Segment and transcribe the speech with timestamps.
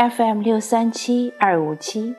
[0.00, 2.14] FM 六三七二五七，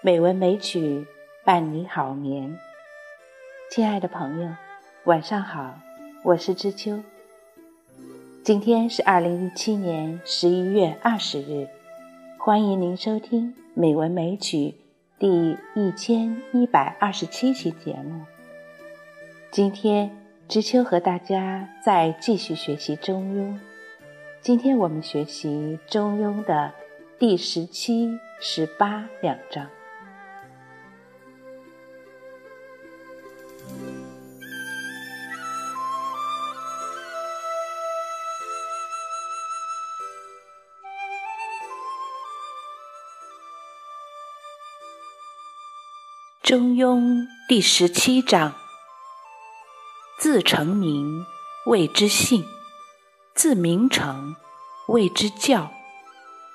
[0.00, 1.04] 美文美曲
[1.44, 2.56] 伴你好眠。
[3.68, 4.48] 亲爱的朋友，
[5.06, 5.76] 晚上好，
[6.22, 7.00] 我是知秋。
[8.44, 11.66] 今天是二零一七年十一月二十日，
[12.38, 14.56] 欢迎您收听《美文美曲》
[15.18, 18.20] 第一千一百二十七期节目。
[19.50, 20.16] 今天
[20.46, 23.54] 知秋和大家再继续学习《中庸》，
[24.40, 26.72] 今天我们学习《中庸》的。
[27.18, 29.64] 第十七、十八两章，
[46.42, 46.98] 《中庸》
[47.48, 48.52] 第十七章：
[50.18, 51.24] 自成名，
[51.64, 52.42] 谓之性；
[53.34, 54.36] 自名成，
[54.88, 55.75] 谓之教。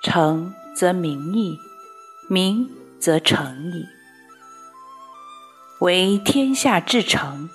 [0.04, 1.60] 诚则名矣，
[2.28, 2.68] 名
[3.00, 3.86] 则诚矣。
[5.80, 7.52] 为天下至诚，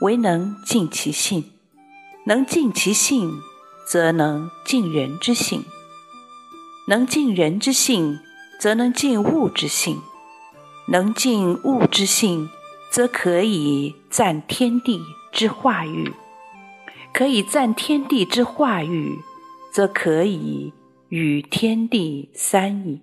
[0.00, 1.42] 唯能尽其性；
[2.26, 3.40] 能尽其性，
[3.84, 5.62] 则能尽人之性；
[6.86, 8.20] 能尽人之性，
[8.60, 9.96] 则能尽物之性；
[10.86, 12.48] 能尽物之性，
[12.92, 15.00] 则可以赞天地
[15.32, 16.12] 之化育；
[17.12, 19.18] 可以赞天地之化育，
[19.72, 20.72] 则可以。
[21.10, 23.02] 与天地三矣。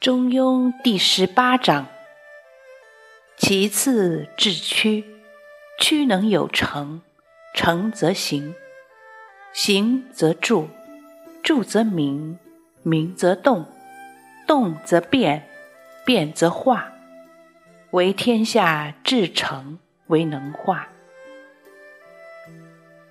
[0.00, 1.86] 中庸第十八章：
[3.36, 5.04] 其次至曲，
[5.78, 7.02] 曲能有成，
[7.54, 8.52] 成则行。
[9.58, 10.68] 行则住，
[11.42, 12.38] 住则明，
[12.82, 13.64] 明则动，
[14.46, 15.48] 动则变，
[16.04, 16.92] 变则化。
[17.92, 19.78] 为天下至诚，
[20.08, 20.88] 为能化。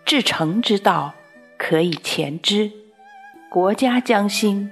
[0.06, 1.16] 至诚之道，
[1.58, 2.72] 可以前之。
[3.50, 4.70] 国家将兴，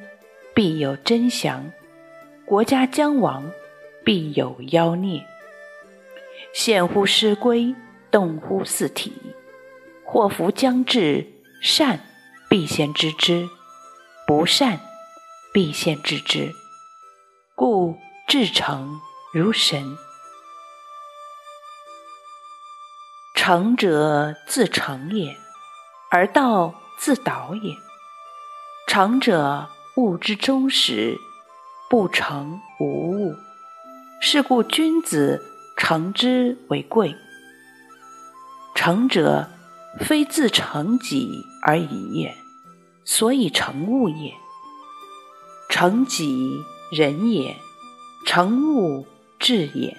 [0.53, 1.71] 必有真祥；
[2.45, 3.51] 国家将亡，
[4.05, 5.25] 必有妖孽。
[6.53, 7.73] 现乎师归，
[8.11, 9.11] 动乎四体。
[10.03, 11.25] 祸福将至。
[11.63, 12.01] 善
[12.49, 13.47] 必先知之，
[14.27, 14.81] 不善
[15.53, 16.53] 必先知之。
[17.55, 17.97] 故
[18.27, 18.99] 至诚
[19.31, 19.97] 如神。
[23.33, 25.37] 诚者自诚也，
[26.11, 27.73] 而道自导也。
[28.85, 31.17] 诚者物之终始，
[31.89, 33.37] 不诚无物。
[34.19, 35.41] 是故君子
[35.77, 37.15] 诚之为贵。
[38.75, 39.49] 诚者。
[39.99, 42.35] 非自成己而已也，
[43.05, 44.33] 所以成物也。
[45.69, 46.61] 成己
[46.91, 47.57] 人也，
[48.25, 49.05] 成物
[49.39, 49.97] 智也。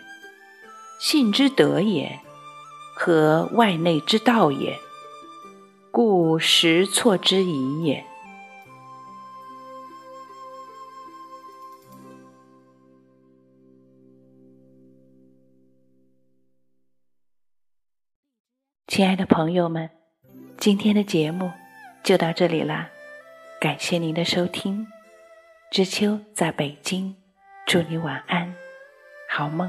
[1.00, 2.21] 信之德也，
[2.94, 4.78] 和外内之道也。
[5.91, 8.05] 故实错之疑也。
[18.94, 19.91] 亲爱的朋友们，
[20.56, 21.50] 今天的节目
[22.05, 22.88] 就到这里啦，
[23.60, 24.87] 感谢您的收听。
[25.69, 27.16] 知秋在北京，
[27.66, 28.55] 祝你晚安，
[29.28, 29.69] 好梦。